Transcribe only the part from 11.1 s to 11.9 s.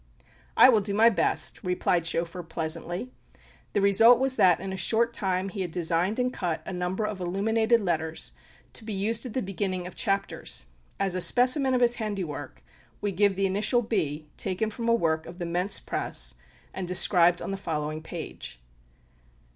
a specimen of